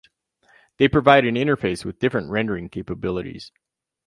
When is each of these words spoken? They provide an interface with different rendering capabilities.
They 0.77 0.87
provide 0.87 1.25
an 1.25 1.35
interface 1.35 1.85
with 1.85 1.99
different 1.99 2.31
rendering 2.31 2.69
capabilities. 2.69 3.51